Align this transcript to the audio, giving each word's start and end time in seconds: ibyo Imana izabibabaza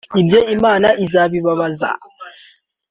ibyo 0.21 0.39
Imana 0.55 0.87
izabibabaza 1.05 1.89